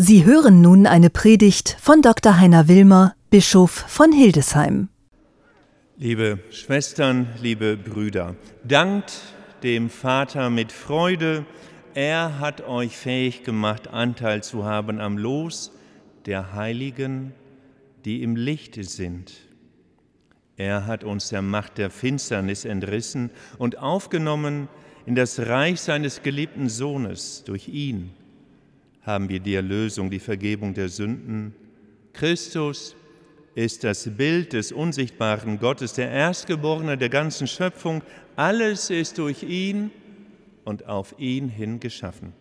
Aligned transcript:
Sie 0.00 0.24
hören 0.24 0.60
nun 0.60 0.86
eine 0.86 1.10
Predigt 1.10 1.76
von 1.80 2.02
Dr. 2.02 2.38
Heiner 2.38 2.68
Wilmer, 2.68 3.16
Bischof 3.30 3.72
von 3.72 4.12
Hildesheim. 4.12 4.90
Liebe 5.96 6.38
Schwestern, 6.52 7.26
liebe 7.42 7.76
Brüder, 7.76 8.36
dankt 8.62 9.12
dem 9.64 9.90
Vater 9.90 10.50
mit 10.50 10.70
Freude, 10.70 11.44
er 11.94 12.38
hat 12.38 12.60
euch 12.60 12.96
fähig 12.96 13.42
gemacht, 13.42 13.88
Anteil 13.88 14.44
zu 14.44 14.64
haben 14.64 15.00
am 15.00 15.18
Los 15.18 15.72
der 16.26 16.52
Heiligen, 16.52 17.32
die 18.04 18.22
im 18.22 18.36
Lichte 18.36 18.84
sind. 18.84 19.32
Er 20.56 20.86
hat 20.86 21.02
uns 21.02 21.30
der 21.30 21.42
Macht 21.42 21.76
der 21.76 21.90
Finsternis 21.90 22.64
entrissen 22.64 23.30
und 23.58 23.78
aufgenommen 23.78 24.68
in 25.06 25.16
das 25.16 25.40
Reich 25.40 25.80
seines 25.80 26.22
geliebten 26.22 26.68
Sohnes 26.68 27.42
durch 27.44 27.66
ihn 27.66 28.12
haben 29.08 29.30
wir 29.30 29.40
die 29.40 29.54
Erlösung, 29.54 30.10
die 30.10 30.18
Vergebung 30.18 30.74
der 30.74 30.90
Sünden. 30.90 31.54
Christus 32.12 32.94
ist 33.54 33.82
das 33.82 34.16
Bild 34.18 34.52
des 34.52 34.70
unsichtbaren 34.70 35.58
Gottes, 35.58 35.94
der 35.94 36.10
Erstgeborene 36.10 36.98
der 36.98 37.08
ganzen 37.08 37.46
Schöpfung. 37.46 38.02
Alles 38.36 38.90
ist 38.90 39.16
durch 39.16 39.42
ihn 39.42 39.90
und 40.64 40.86
auf 40.86 41.14
ihn 41.18 41.48
hin 41.48 41.80
geschaffen. 41.80 42.34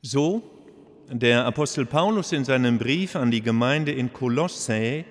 So 0.00 0.42
der 1.10 1.44
Apostel 1.44 1.84
Paulus 1.84 2.32
in 2.32 2.46
seinem 2.46 2.78
Brief 2.78 3.16
an 3.16 3.30
die 3.30 3.42
Gemeinde 3.42 3.92
in 3.92 4.14
Kolossä, 4.14 5.04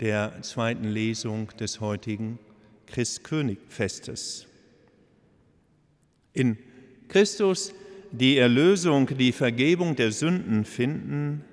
der 0.00 0.42
zweiten 0.42 0.88
Lesung 0.88 1.56
des 1.56 1.78
heutigen 1.78 2.40
Christkönigfestes. 2.86 4.48
In 6.32 6.58
Christus 7.06 7.72
die 8.12 8.36
Erlösung, 8.36 9.06
die 9.16 9.32
Vergebung 9.32 9.96
der 9.96 10.12
Sünden 10.12 10.64
finden, 10.64 11.44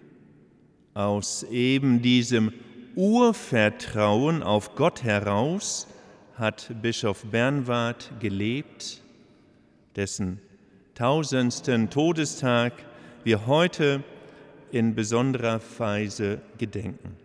aus 0.94 1.44
eben 1.44 2.02
diesem 2.02 2.52
Urvertrauen 2.96 4.44
auf 4.44 4.76
Gott 4.76 5.04
heraus 5.04 5.88
hat 6.36 6.72
Bischof 6.82 7.24
Bernward 7.26 8.12
gelebt, 8.20 9.02
dessen 9.96 10.40
tausendsten 10.96 11.90
Todestag 11.90 12.74
wir 13.24 13.46
heute 13.46 14.04
in 14.72 14.96
besonderer 14.96 15.62
Weise 15.78 16.42
gedenken. 16.58 17.16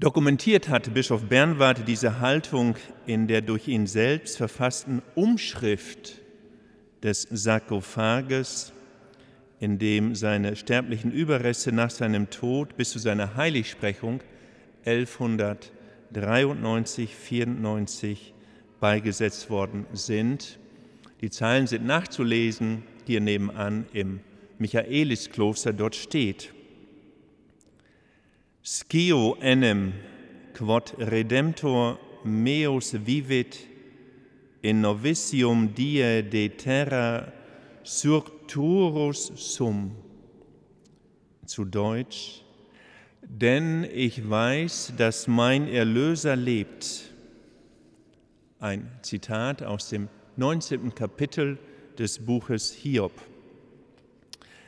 Dokumentiert 0.00 0.68
hat 0.68 0.92
Bischof 0.94 1.24
Bernward 1.24 1.86
diese 1.86 2.20
Haltung 2.20 2.76
in 3.06 3.26
der 3.26 3.40
durch 3.40 3.68
ihn 3.68 3.86
selbst 3.86 4.36
verfassten 4.36 5.02
Umschrift 5.14 6.20
des 7.02 7.26
Sarkophages, 7.30 8.72
in 9.60 9.78
dem 9.78 10.14
seine 10.14 10.56
sterblichen 10.56 11.12
Überreste 11.12 11.72
nach 11.72 11.90
seinem 11.90 12.30
Tod 12.30 12.76
bis 12.76 12.90
zu 12.90 12.98
seiner 12.98 13.36
Heiligsprechung 13.36 14.20
1193, 14.84 17.14
94 17.14 18.34
beigesetzt 18.80 19.50
worden 19.50 19.86
sind. 19.92 20.58
Die 21.20 21.30
Zeilen 21.30 21.66
sind 21.66 21.84
nachzulesen 21.84 22.84
hier 23.06 23.20
nebenan 23.20 23.86
im 23.92 24.20
Michaeliskloster. 24.58 25.72
Dort 25.72 25.96
steht: 25.96 26.54
Scio 28.64 29.36
enem 29.40 29.94
quod 30.54 30.94
redemptor 30.98 31.98
meus 32.24 32.94
vivit 33.06 33.58
in 34.62 34.80
novicium 34.80 35.74
die 35.74 36.22
de 36.22 36.48
terra 36.48 37.32
surturus 37.84 39.32
sum. 39.36 39.92
Zu 41.46 41.64
Deutsch, 41.64 42.42
denn 43.22 43.84
ich 43.84 44.28
weiß, 44.28 44.92
dass 44.96 45.26
mein 45.26 45.68
Erlöser 45.68 46.36
lebt. 46.36 47.10
Ein 48.60 48.90
Zitat 49.02 49.62
aus 49.62 49.88
dem 49.88 50.08
19. 50.36 50.94
Kapitel 50.94 51.58
des 51.98 52.18
Buches 52.18 52.72
Hiob. 52.72 53.12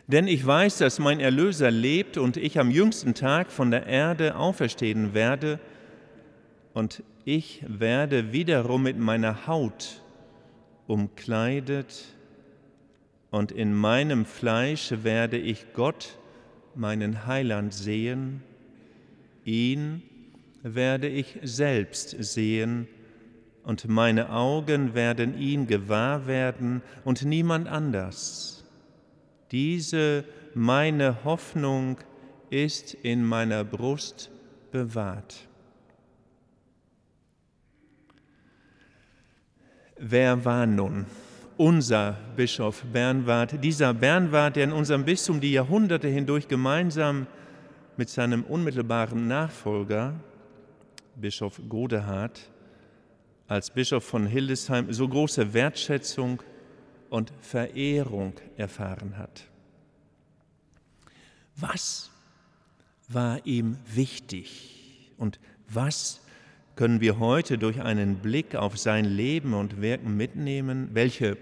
Denn 0.07 0.27
ich 0.27 0.45
weiß, 0.45 0.79
dass 0.79 0.99
mein 0.99 1.21
Erlöser 1.21 1.71
lebt 1.71 2.17
und 2.17 2.37
ich 2.37 2.59
am 2.59 2.71
jüngsten 2.71 3.15
Tag 3.15 3.53
von 3.53 3.71
der 3.71 3.87
Erde 3.87 4.37
auferstehen 4.37 5.15
werde 5.15 5.61
und 6.75 7.03
ich 7.25 7.65
werde 7.67 8.33
wiederum 8.33 8.85
mit 8.85 8.99
meiner 8.99 9.47
Haut 9.47 10.03
umkleidet 10.87 12.05
und 13.31 13.53
in 13.53 13.75
meinem 13.75 14.25
Fleisch 14.25 14.93
werde 15.03 15.39
ich 15.39 15.73
Gott, 15.73 16.19
meinen 16.75 17.27
Heiland, 17.27 17.75
sehen, 17.75 18.43
ihn 19.45 20.03
werde 20.63 21.09
ich 21.09 21.39
selbst 21.43 22.11
sehen, 22.19 22.89
und 23.63 23.89
meine 23.89 24.31
Augen 24.31 24.95
werden 24.95 25.39
ihn 25.39 25.67
gewahr 25.67 26.27
werden 26.27 26.83
und 27.05 27.25
niemand 27.25 27.69
anders. 27.69 28.65
Diese 29.53 30.25
meine 30.55 31.25
Hoffnung 31.25 31.99
ist 32.49 32.95
in 32.95 33.25
meiner 33.25 33.65
Brust 33.65 34.31
bewahrt. 34.73 35.50
Wer 40.03 40.47
war 40.47 40.65
nun 40.65 41.05
unser 41.59 42.17
Bischof 42.35 42.83
Bernward, 42.91 43.63
dieser 43.63 43.93
Bernward, 43.93 44.57
der 44.57 44.65
in 44.65 44.73
unserem 44.73 45.05
Bistum 45.05 45.43
die 45.43 45.53
Jahrhunderte 45.53 46.09
hindurch 46.09 46.49
gemeinsam 46.49 47.27
mit 47.99 48.09
seinem 48.09 48.45
unmittelbaren 48.45 49.29
Nachfolger, 49.29 50.15
Bischof 51.17 51.61
Godehard, 51.69 52.41
als 53.47 53.71
Bischof 53.71 54.03
von 54.03 54.25
Hildesheim 54.25 54.91
so 54.91 55.07
große 55.07 55.53
Wertschätzung 55.53 56.43
und 57.11 57.31
Verehrung 57.43 58.33
erfahren 58.57 59.19
hat. 59.19 59.45
Was 61.57 62.11
war 63.07 63.45
ihm 63.45 63.77
wichtig 63.87 65.13
und 65.19 65.39
was 65.69 66.23
können 66.77 67.01
wir 67.01 67.19
heute 67.19 67.59
durch 67.59 67.81
einen 67.81 68.17
Blick 68.17 68.55
auf 68.55 68.79
sein 68.79 69.05
Leben 69.05 69.55
und 69.55 69.81
Wirken 69.81 70.17
mitnehmen? 70.17 70.91
Welche 70.93 71.37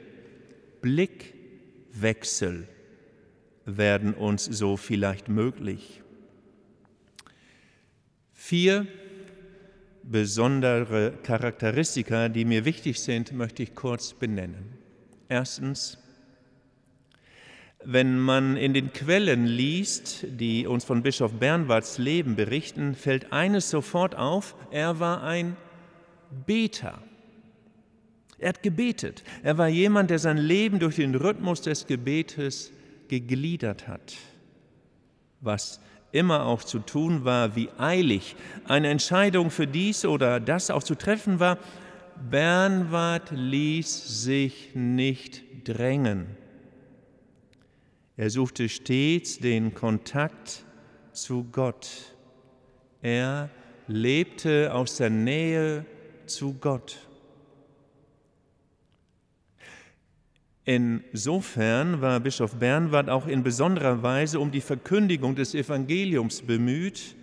Blickwechsel 0.81 2.69
werden 3.65 4.15
uns 4.15 4.45
so 4.45 4.77
vielleicht 4.77 5.29
möglich? 5.29 6.03
Vier 8.33 8.87
besondere 10.03 11.13
Charakteristika, 11.23 12.29
die 12.29 12.45
mir 12.45 12.65
wichtig 12.65 13.01
sind, 13.01 13.33
möchte 13.33 13.63
ich 13.63 13.75
kurz 13.75 14.15
benennen. 14.15 14.79
Erstens, 15.29 15.99
wenn 17.85 18.19
man 18.19 18.57
in 18.57 18.75
den 18.75 18.93
Quellen 18.93 19.47
liest, 19.47 20.27
die 20.29 20.67
uns 20.67 20.85
von 20.85 21.03
Bischof 21.03 21.33
Bernwards 21.35 21.99
Leben 21.99 22.35
berichten, 22.35 22.95
fällt 22.95 23.33
eines 23.33 23.71
sofort 23.71 24.17
auf, 24.17 24.57
er 24.71 24.99
war 25.01 25.23
ein 25.23 25.57
Beter. 26.47 26.99
Er 28.39 28.51
hat 28.51 28.63
gebetet. 28.63 29.25
Er 29.43 29.59
war 29.59 29.69
jemand, 29.69 30.11
der 30.11 30.19
sein 30.19 30.39
Leben 30.39 30.79
durch 30.79 30.97
den 30.97 31.15
Rhythmus 31.15 31.63
des 31.63 31.87
Gebetes 31.87 32.73
gegliedert 33.09 33.89
hat. 33.89 34.17
Was 35.41 35.81
immer 36.13 36.47
auch 36.47 36.63
zu 36.63 36.79
tun 36.79 37.25
war, 37.25 37.57
wie 37.57 37.69
eilig 37.79 38.37
eine 38.67 38.89
Entscheidung 38.89 39.51
für 39.51 39.67
dies 39.67 40.05
oder 40.05 40.41
das 40.41 40.71
auch 40.71 40.83
zu 40.83 40.95
treffen 40.95 41.41
war, 41.41 41.59
Bernward 42.31 43.31
ließ 43.31 44.25
sich 44.25 44.71
nicht 44.75 45.43
drängen. 45.65 46.27
Er 48.19 48.31
suchte 48.31 48.69
stets 48.69 49.39
den 49.39 49.75
Kontakt 49.75 50.65
zu 51.13 51.47
Gott. 51.53 52.17
Er 53.01 53.49
lebte 53.87 54.75
aus 54.75 54.97
der 54.97 55.09
Nähe 55.09 55.87
zu 56.27 56.55
Gott. 56.55 56.99
Insofern 60.65 62.01
war 62.01 62.19
Bischof 62.19 62.57
Bernward 62.57 63.09
auch 63.09 63.29
in 63.29 63.45
besonderer 63.45 64.03
Weise 64.03 64.41
um 64.41 64.51
die 64.51 64.63
Verkündigung 64.63 65.37
des 65.37 65.55
Evangeliums 65.55 66.43
bemüht, 66.43 67.15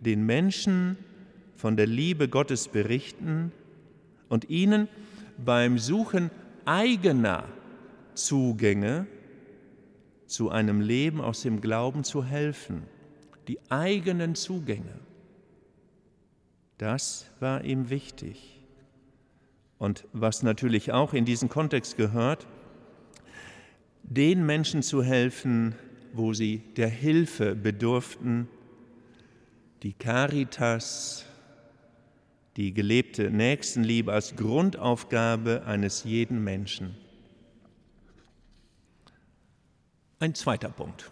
den 0.00 0.26
Menschen 0.26 0.98
von 1.56 1.78
der 1.78 1.86
Liebe 1.86 2.28
Gottes 2.28 2.68
berichten 2.68 3.52
und 4.28 4.50
ihnen 4.50 4.88
beim 5.42 5.78
Suchen 5.78 6.30
eigener 6.66 7.44
Zugänge 8.12 9.06
zu 10.32 10.50
einem 10.50 10.80
Leben 10.80 11.20
aus 11.20 11.42
dem 11.42 11.60
Glauben 11.60 12.04
zu 12.04 12.24
helfen, 12.24 12.84
die 13.48 13.58
eigenen 13.70 14.34
Zugänge. 14.34 14.98
Das 16.78 17.26
war 17.38 17.64
ihm 17.64 17.90
wichtig. 17.90 18.60
Und 19.78 20.06
was 20.12 20.42
natürlich 20.42 20.90
auch 20.90 21.12
in 21.12 21.26
diesen 21.26 21.50
Kontext 21.50 21.98
gehört, 21.98 22.46
den 24.02 24.46
Menschen 24.46 24.82
zu 24.82 25.02
helfen, 25.02 25.74
wo 26.14 26.32
sie 26.32 26.62
der 26.76 26.88
Hilfe 26.88 27.54
bedurften, 27.54 28.48
die 29.82 29.92
Caritas, 29.92 31.26
die 32.56 32.72
gelebte 32.72 33.30
Nächstenliebe 33.30 34.12
als 34.12 34.34
Grundaufgabe 34.36 35.64
eines 35.66 36.04
jeden 36.04 36.42
Menschen. 36.42 36.96
Ein 40.22 40.36
zweiter 40.36 40.68
Punkt. 40.68 41.10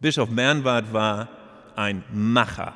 Bischof 0.00 0.30
Bernward 0.30 0.90
war 0.90 1.28
ein 1.76 2.02
Macher. 2.14 2.74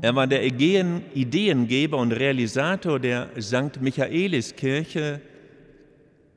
Er 0.00 0.14
war 0.16 0.26
der 0.26 0.42
Ideengeber 0.42 1.98
und 1.98 2.12
Realisator 2.12 2.98
der 2.98 3.28
St. 3.38 3.82
Michaeliskirche, 3.82 5.20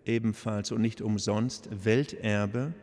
ebenfalls 0.06 0.74
und 0.74 0.82
nicht 0.82 1.00
umsonst 1.00 1.70
Welterbe. 1.72 2.74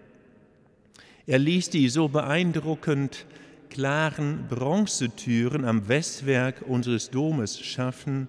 Er 1.26 1.38
ließ 1.38 1.68
die 1.68 1.90
so 1.90 2.08
beeindruckend 2.08 3.26
klaren 3.68 4.46
Bronzetüren 4.48 5.66
am 5.66 5.88
Westwerk 5.88 6.62
unseres 6.66 7.10
Domes 7.10 7.60
schaffen, 7.60 8.28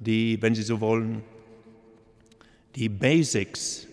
die, 0.00 0.36
wenn 0.42 0.54
Sie 0.54 0.64
so 0.64 0.82
wollen, 0.82 1.22
die 2.74 2.90
Basics 2.90 3.86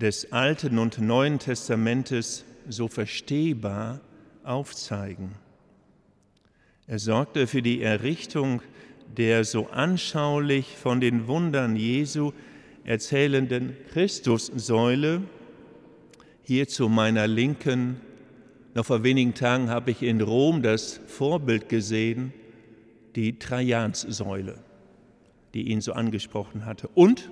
des 0.00 0.30
Alten 0.30 0.78
und 0.78 1.00
Neuen 1.00 1.38
Testamentes 1.38 2.44
so 2.68 2.86
verstehbar 2.86 4.00
aufzeigen. 4.44 5.32
Er 6.86 6.98
sorgte 6.98 7.46
für 7.46 7.62
die 7.62 7.82
Errichtung 7.82 8.60
der 9.16 9.44
so 9.44 9.68
anschaulich 9.68 10.76
von 10.76 11.00
den 11.00 11.26
Wundern 11.26 11.76
Jesu 11.76 12.32
erzählenden 12.84 13.76
Christussäule. 13.92 15.22
Hier 16.42 16.68
zu 16.68 16.88
meiner 16.88 17.26
Linken, 17.26 18.00
noch 18.74 18.84
vor 18.84 19.02
wenigen 19.02 19.32
Tagen 19.32 19.70
habe 19.70 19.92
ich 19.92 20.02
in 20.02 20.20
Rom 20.20 20.62
das 20.62 21.00
Vorbild 21.06 21.68
gesehen, 21.68 22.34
die 23.14 23.38
Trajanssäule, 23.38 24.58
die 25.54 25.70
ihn 25.70 25.80
so 25.80 25.94
angesprochen 25.94 26.66
hatte. 26.66 26.88
Und 26.88 27.30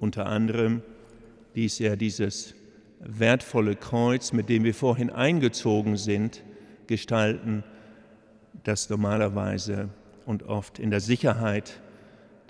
unter 0.00 0.26
anderem 0.26 0.82
ließ 1.56 1.80
er 1.80 1.96
dieses 1.96 2.54
wertvolle 3.00 3.76
Kreuz, 3.76 4.32
mit 4.32 4.48
dem 4.48 4.64
wir 4.64 4.74
vorhin 4.74 5.10
eingezogen 5.10 5.96
sind, 5.96 6.42
gestalten, 6.86 7.64
das 8.62 8.90
normalerweise 8.90 9.88
und 10.24 10.44
oft 10.44 10.78
in 10.78 10.90
der 10.90 11.00
Sicherheit 11.00 11.80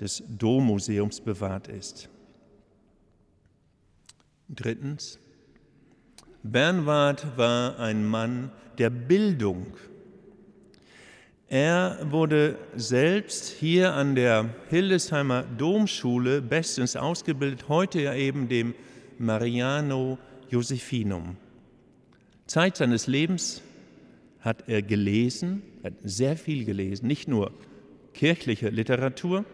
des 0.01 0.23
Dommuseums 0.29 1.21
bewahrt 1.21 1.69
ist. 1.69 2.09
Drittens, 4.49 5.19
Bernward 6.43 7.37
war 7.37 7.79
ein 7.79 8.07
Mann 8.07 8.51
der 8.79 8.91
Bildung. 8.91 9.67
Er 11.49 11.99
wurde 12.11 12.59
selbst 12.75 13.49
hier 13.49 13.95
an 13.95 14.15
der 14.17 14.51
Hildesheimer 14.69 15.45
Domschule 15.45 16.43
bestens 16.43 16.97
ausgebildet, 16.97 17.69
heute 17.69 18.01
ja 18.01 18.15
eben 18.15 18.49
dem 18.49 18.75
Mariano 19.19 20.19
Josephinum. 20.51 21.37
Zeit 22.47 22.77
seines 22.77 23.07
Lebens 23.07 23.63
hat 24.41 24.69
er 24.69 24.83
gelesen, 24.83 25.63
hat 25.83 25.95
sehr 26.05 26.37
viel 26.37 26.65
gelesen, 26.65 27.07
nicht 27.07 27.27
nur 27.29 27.51
kirchliche 28.15 28.69
Literatur. 28.69 29.45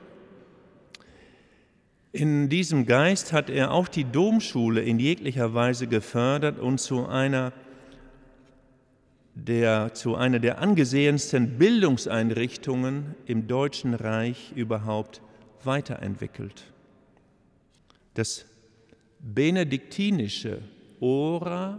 In 2.13 2.51
diesem 2.51 2.85
Geist 2.85 3.33
hat 3.33 3.49
er 3.49 3.73
auch 3.73 3.89
die 3.89 4.05
Domschule 4.05 4.83
in 4.83 4.99
jeglicher 4.99 5.55
Weise 5.55 5.87
gefördert 5.87 6.59
und 6.59 6.79
zu 6.79 7.07
einer 7.07 7.53
der, 9.35 9.95
zu 9.95 10.15
einer 10.15 10.39
der 10.39 10.59
angesehensten 10.59 11.57
Bildungseinrichtungen 11.57 13.15
im 13.25 13.47
Deutschen 13.47 13.95
Reich 13.95 14.53
überhaupt 14.55 15.23
weiterentwickelt. 15.65 16.65
Das 18.13 18.45
benediktinische 19.23 20.61
ora 21.01 21.79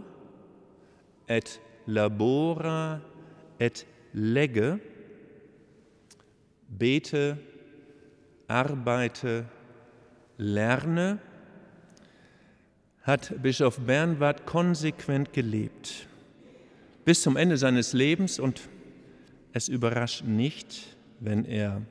et 1.28 1.60
labora 1.86 3.00
et 3.58 3.86
lege, 4.12 4.80
bete, 6.68 7.38
arbeite, 8.48 9.44
lerne, 10.38 11.18
hat 13.02 13.34
Bischof 13.42 13.78
Bernward 13.80 14.46
konsequent 14.46 15.32
gelebt. 15.32 16.06
Bis 17.04 17.20
zum 17.20 17.36
Ende 17.36 17.58
seines 17.58 17.92
Lebens 17.92 18.38
und 18.38 18.68
es 19.52 19.68
überrascht 19.68 20.24
nicht, 20.24 20.96
wenn 21.20 21.44
er 21.44 21.82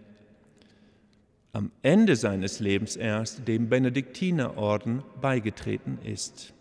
am 1.53 1.71
Ende 1.83 2.15
seines 2.15 2.59
Lebens 2.59 2.95
erst 2.95 3.47
dem 3.47 3.69
Benediktinerorden 3.69 5.03
beigetreten 5.21 5.99
ist. 6.03 6.51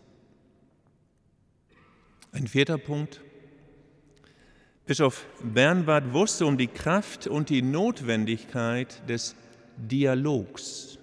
Ein 2.31 2.47
vierter 2.47 2.77
Punkt. 2.77 3.21
Bischof 4.85 5.25
Bernward 5.41 6.13
wusste 6.13 6.45
um 6.45 6.59
die 6.59 6.67
Kraft 6.67 7.25
und 7.25 7.49
die 7.49 7.63
Notwendigkeit 7.63 9.01
des 9.09 9.35
Dialogs. 9.77 10.99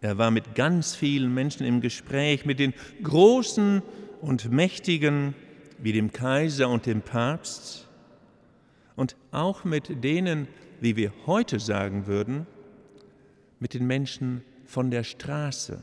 Er 0.00 0.16
war 0.16 0.30
mit 0.30 0.54
ganz 0.54 0.94
vielen 0.94 1.34
Menschen 1.34 1.66
im 1.66 1.82
Gespräch, 1.82 2.46
mit 2.46 2.58
den 2.58 2.72
Großen 3.02 3.82
und 4.22 4.50
Mächtigen 4.50 5.34
wie 5.76 5.92
dem 5.92 6.10
Kaiser 6.10 6.70
und 6.70 6.86
dem 6.86 7.02
Papst 7.02 7.86
und 8.96 9.14
auch 9.30 9.64
mit 9.64 10.02
denen, 10.02 10.48
wie 10.80 10.96
wir 10.96 11.12
heute 11.26 11.60
sagen 11.60 12.06
würden, 12.06 12.46
mit 13.60 13.74
den 13.74 13.86
Menschen 13.86 14.42
von 14.64 14.90
der 14.90 15.04
Straße. 15.04 15.82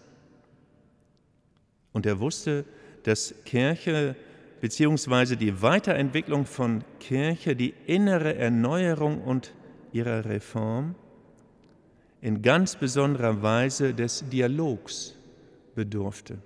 Und 1.93 2.05
er 2.05 2.19
wusste, 2.19 2.65
dass 3.03 3.33
Kirche 3.45 4.15
bzw. 4.61 5.35
die 5.35 5.61
Weiterentwicklung 5.61 6.45
von 6.45 6.83
Kirche, 6.99 7.55
die 7.55 7.73
innere 7.85 8.35
Erneuerung 8.35 9.21
und 9.21 9.53
ihrer 9.91 10.25
Reform 10.25 10.95
in 12.21 12.41
ganz 12.41 12.75
besonderer 12.75 13.41
Weise 13.41 13.93
des 13.93 14.27
Dialogs 14.29 15.15
bedurfte. 15.75 16.39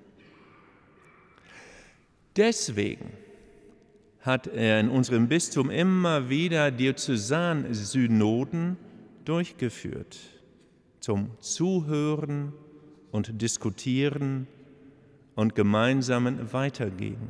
Deswegen 2.36 3.12
hat 4.22 4.48
er 4.48 4.80
in 4.80 4.90
unserem 4.90 5.28
Bistum 5.28 5.70
immer 5.70 6.30
wieder 6.30 6.72
Diözesansynoden 6.72 8.78
durchgeführt 9.24 10.39
zum 11.00 11.32
Zuhören 11.40 12.54
und 13.12 13.42
Diskutieren 13.42 14.48
und 15.36 15.56
gemeinsamen 15.56 16.52
Weitergehen. 16.54 17.30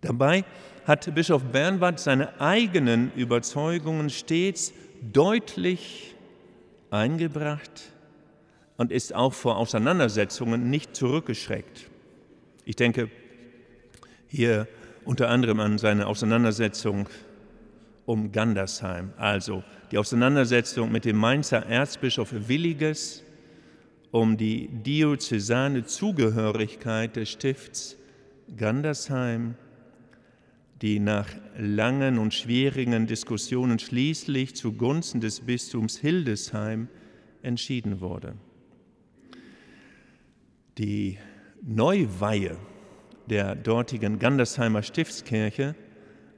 Dabei 0.00 0.44
hat 0.84 1.14
Bischof 1.14 1.42
Bernward 1.44 2.00
seine 2.00 2.40
eigenen 2.40 3.12
Überzeugungen 3.14 4.10
stets 4.10 4.72
deutlich 5.00 6.14
eingebracht 6.90 7.92
und 8.76 8.92
ist 8.92 9.14
auch 9.14 9.32
vor 9.32 9.56
Auseinandersetzungen 9.56 10.70
nicht 10.70 10.96
zurückgeschreckt. 10.96 11.88
Ich 12.64 12.76
denke 12.76 13.10
hier 14.26 14.66
unter 15.04 15.28
anderem 15.28 15.60
an 15.60 15.78
seine 15.78 16.06
Auseinandersetzung 16.06 17.08
um 18.06 18.32
Gandersheim, 18.32 19.12
also 19.16 19.62
die 19.90 19.98
Auseinandersetzung 19.98 20.90
mit 20.90 21.04
dem 21.04 21.16
Mainzer 21.16 21.66
Erzbischof 21.66 22.32
Williges 22.48 23.22
um 24.10 24.36
die 24.36 24.68
diözesane 24.68 25.84
Zugehörigkeit 25.84 27.16
des 27.16 27.30
Stifts 27.30 27.96
Gandersheim, 28.56 29.54
die 30.82 30.98
nach 30.98 31.28
langen 31.56 32.18
und 32.18 32.34
schwierigen 32.34 33.06
Diskussionen 33.06 33.78
schließlich 33.78 34.54
zugunsten 34.56 35.20
des 35.20 35.40
Bistums 35.40 35.98
Hildesheim 35.98 36.88
entschieden 37.42 38.00
wurde. 38.00 38.34
Die 40.78 41.18
Neuweihe 41.62 42.56
der 43.30 43.54
dortigen 43.54 44.18
Gandersheimer 44.18 44.82
Stiftskirche 44.82 45.74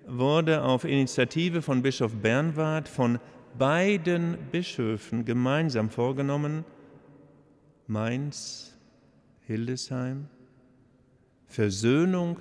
wurde 0.07 0.63
auf 0.63 0.85
Initiative 0.85 1.63
von 1.63 1.83
Bischof 1.83 2.13
Bernward 2.15 2.89
von 2.89 3.19
beiden 3.59 4.37
Bischöfen 4.51 5.25
gemeinsam 5.25 5.91
vorgenommen, 5.91 6.65
Mainz, 7.87 8.77
Hildesheim. 9.47 10.29
Versöhnung 11.47 12.39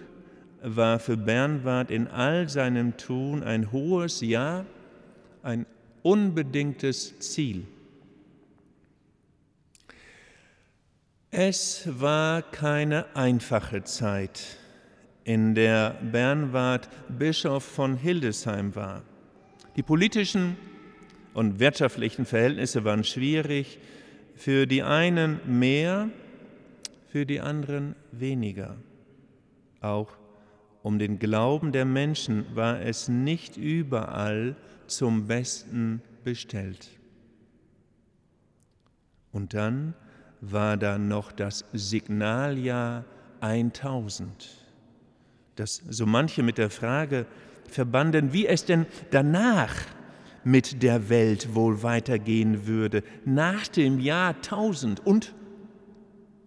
war 0.62 1.00
für 1.00 1.18
Bernward 1.18 1.92
in 1.92 2.08
all 2.08 2.48
seinem 2.50 2.98
Tun 2.98 3.44
ein 3.44 3.72
hohes 3.72 4.22
Ja, 4.22 4.66
ein 5.44 5.66
unbedingtes 6.02 7.20
Ziel. 7.20 7.68
Es 11.32 11.88
war 12.00 12.42
keine 12.42 13.16
einfache 13.16 13.84
Zeit, 13.84 14.58
in 15.24 15.56
der 15.56 15.96
Bernward 16.12 16.90
Bischof 17.10 17.64
von 17.64 17.96
Hildesheim 17.96 18.76
war. 18.76 19.04
Die 19.76 19.84
politischen 19.84 20.58
und 21.34 21.60
wirtschaftlichen 21.60 22.26
Verhältnisse 22.26 22.84
waren 22.84 23.04
schwierig, 23.04 23.80
für 24.36 24.68
die 24.68 24.84
einen 24.84 25.40
mehr, 25.46 26.10
für 27.08 27.26
die 27.26 27.40
anderen 27.40 27.96
weniger. 28.12 28.76
Auch 29.82 30.10
um 30.82 31.00
den 31.00 31.20
Glauben 31.20 31.72
der 31.72 31.86
Menschen 31.86 32.46
war 32.56 32.82
es 32.82 33.08
nicht 33.08 33.58
überall 33.58 34.56
zum 34.88 35.28
Besten 35.28 36.02
bestellt. 36.24 36.90
Und 39.32 39.54
dann 39.54 39.94
war 40.42 40.78
da 40.78 40.98
noch 40.98 41.32
das 41.32 41.66
Signaljahr 41.72 43.06
1000, 43.40 44.63
das 45.56 45.82
so 45.90 46.06
manche 46.06 46.44
mit 46.44 46.58
der 46.58 46.70
Frage 46.70 47.26
verbanden, 47.68 48.34
wie 48.34 48.48
es 48.48 48.66
denn 48.66 48.86
danach 49.12 49.74
mit 50.44 50.84
der 50.84 51.10
Welt 51.10 51.56
wohl 51.56 51.84
weitergehen 51.84 52.68
würde, 52.68 53.04
nach 53.26 53.68
dem 53.68 54.00
Jahr 54.00 54.36
1000 54.36 55.06
und 55.06 55.34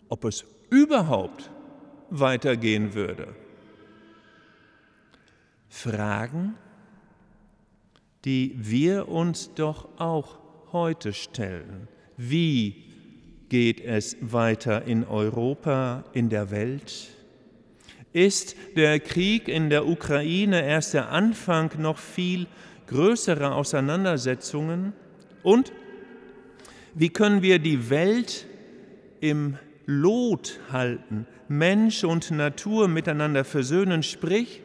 ob 0.09 0.25
es 0.25 0.45
überhaupt 0.71 1.51
weitergehen 2.11 2.95
würde. 2.95 3.35
Fragen, 5.69 6.55
die 8.25 8.55
wir 8.57 9.09
uns 9.09 9.53
doch 9.55 9.89
auch 9.99 10.39
heute 10.73 11.13
stellen. 11.13 11.89
Wie 12.17 12.85
geht 13.49 13.81
es 13.81 14.17
weiter 14.21 14.85
in 14.85 15.05
Europa, 15.05 16.05
in 16.13 16.29
der 16.29 16.51
Welt? 16.51 17.16
Ist 18.17 18.57
der 18.77 18.99
Krieg 18.99 19.47
in 19.47 19.69
der 19.69 19.87
Ukraine 19.87 20.67
erst 20.67 20.95
der 20.95 21.11
Anfang 21.11 21.71
noch 21.79 21.99
viel 21.99 22.47
größerer 22.87 23.55
Auseinandersetzungen? 23.55 24.95
Und 25.43 25.71
wie 26.95 27.11
können 27.11 27.43
wir 27.43 27.59
die 27.59 27.91
Welt 27.91 28.47
im 29.21 29.59
Lot 29.85 30.61
halten, 30.73 31.27
Mensch 31.49 32.05
und 32.05 32.31
Natur 32.31 32.89
miteinander 32.89 33.45
versöhnen, 33.45 34.03
sprich 34.03 34.63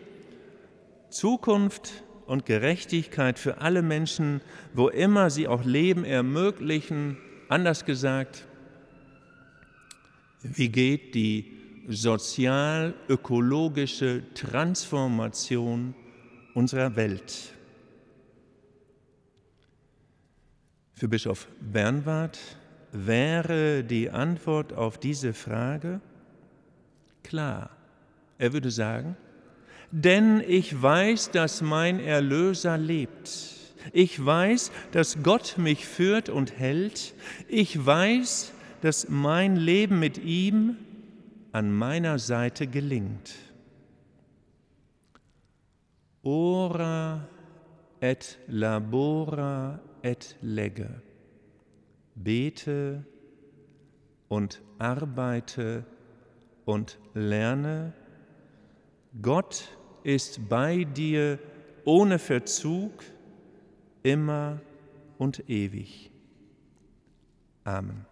Zukunft 1.10 2.06
und 2.28 2.46
Gerechtigkeit 2.46 3.38
für 3.38 3.58
alle 3.58 3.82
Menschen, 3.82 4.40
wo 4.74 4.88
immer 4.88 5.30
sie 5.30 5.50
auch 5.50 5.66
leben, 5.66 6.06
ermöglichen, 6.06 7.18
anders 7.50 7.84
gesagt, 7.84 8.48
wie 10.42 10.70
geht 10.70 11.16
die 11.16 11.61
sozial-ökologische 11.88 14.24
Transformation 14.34 15.94
unserer 16.54 16.96
Welt? 16.96 17.54
Für 20.94 21.08
Bischof 21.08 21.48
Bernward 21.60 22.40
wäre 22.92 23.84
die 23.84 24.10
Antwort 24.10 24.74
auf 24.74 25.00
diese 25.00 25.34
Frage 25.34 26.02
klar. 27.24 27.70
Er 28.38 28.54
würde 28.54 28.72
sagen, 28.72 29.16
denn 29.92 30.42
ich 30.48 30.82
weiß, 30.82 31.32
dass 31.32 31.62
mein 31.62 32.00
Erlöser 32.00 32.78
lebt. 32.78 33.30
Ich 33.94 34.24
weiß, 34.24 34.72
dass 34.92 35.24
Gott 35.24 35.56
mich 35.58 35.86
führt 35.86 36.30
und 36.30 36.58
hält. 36.58 37.14
Ich 37.48 37.84
weiß, 37.84 38.54
dass 38.82 39.10
mein 39.10 39.56
Leben 39.56 40.00
mit 40.00 40.18
ihm 40.18 40.78
an 41.52 41.72
meiner 41.72 42.20
Seite 42.20 42.68
gelingt. 42.68 43.36
Ora 46.24 47.28
et 48.00 48.38
labora 48.48 49.80
et 50.02 50.36
legge. 50.42 51.02
Bete 52.16 53.06
und 54.30 54.62
arbeite 54.80 55.86
und 56.66 56.98
lerne. 57.14 57.94
Gott 59.22 59.78
ist 60.04 60.48
bei 60.48 60.84
dir 60.84 61.40
ohne 61.86 62.20
Verzug, 62.20 63.04
immer 64.04 64.62
und 65.18 65.50
ewig. 65.50 66.12
Amen. 67.64 68.11